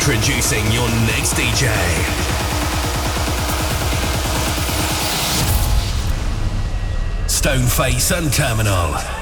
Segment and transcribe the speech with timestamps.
[0.00, 1.68] Introducing your next DJ.
[7.26, 9.19] Stoneface and Terminal.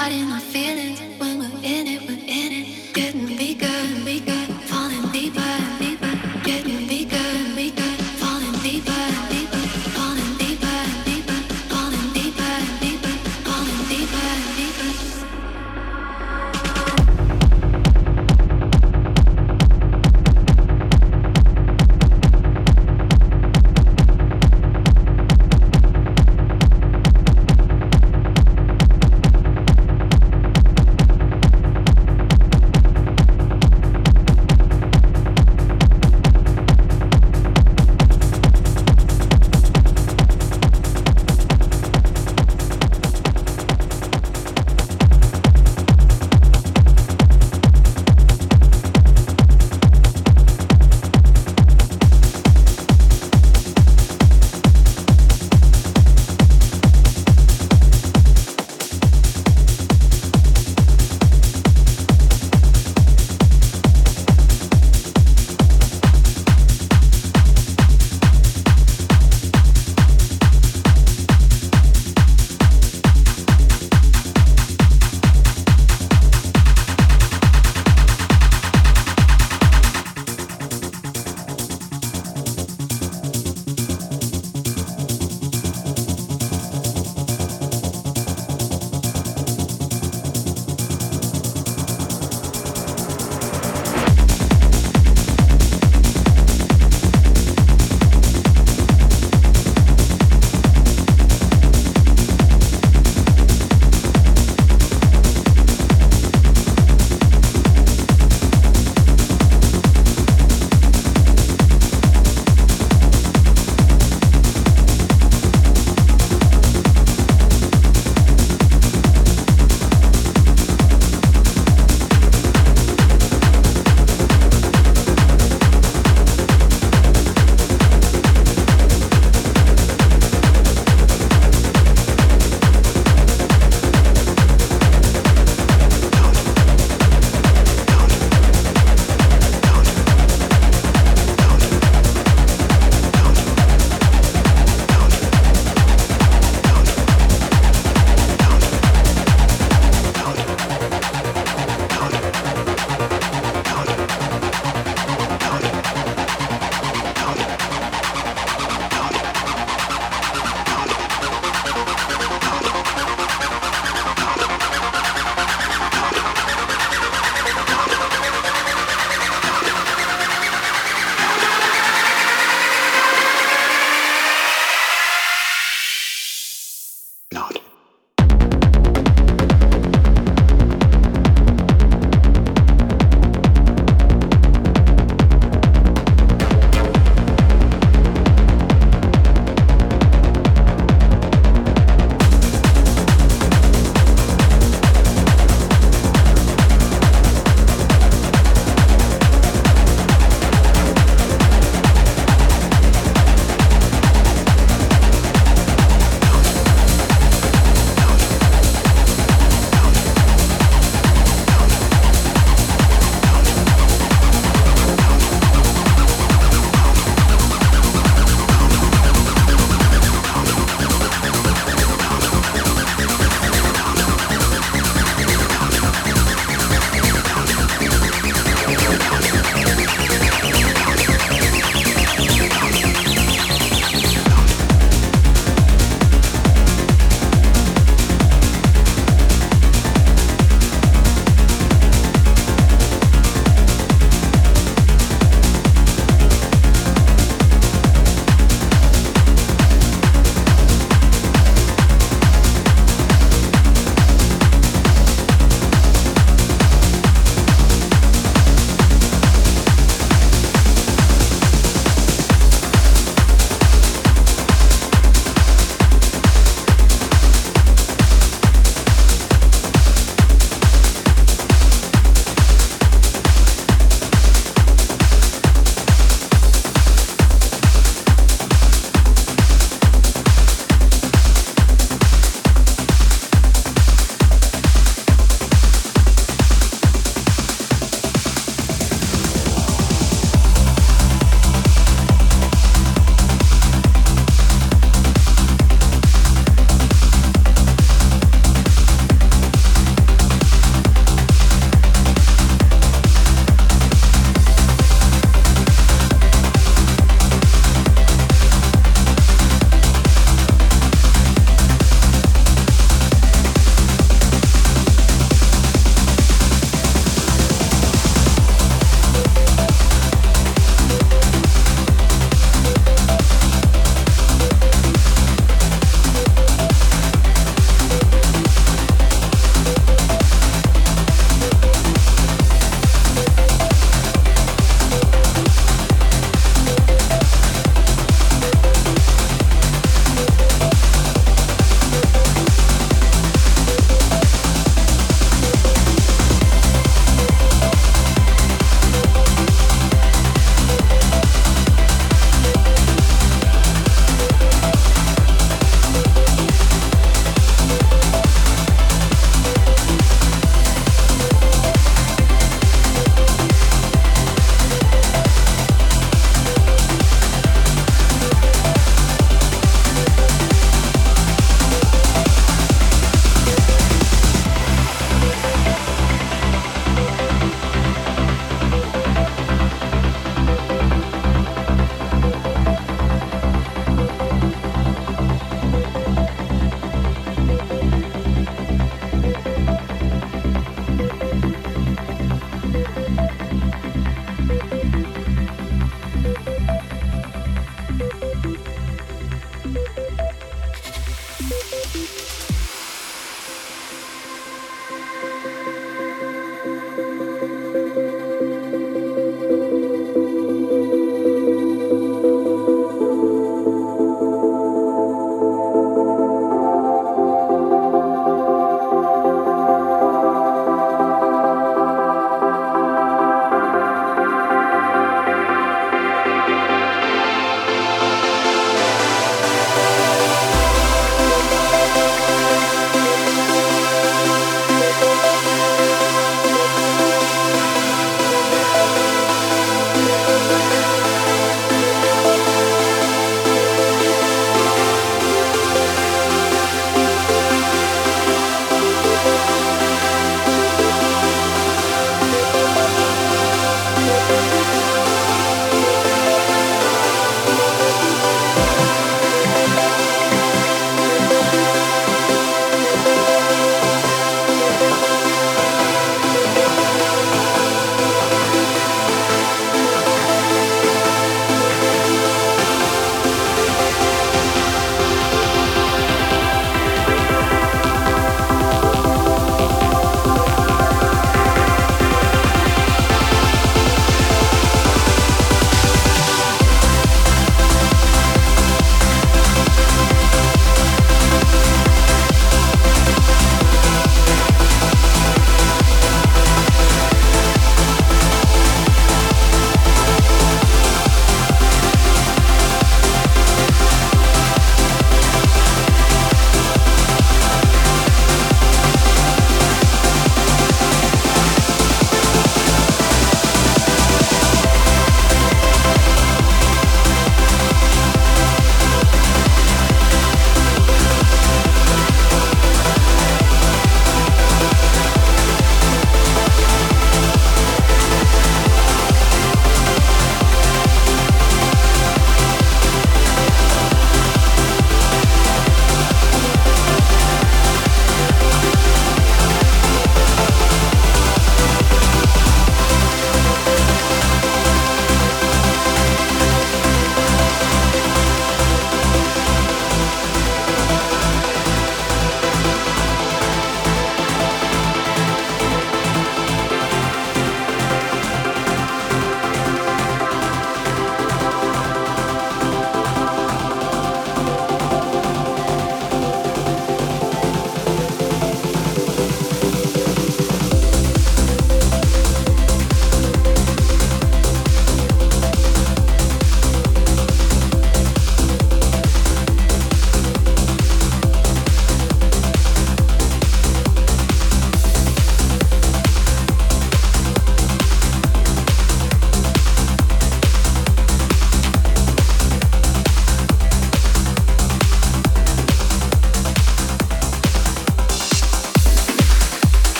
[0.00, 0.99] Hiding in my feelings.